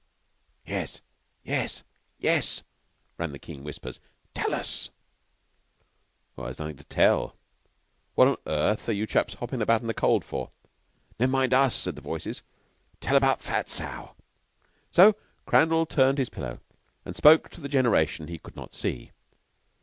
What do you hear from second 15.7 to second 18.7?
turned on his pillow and spoke to the generation he could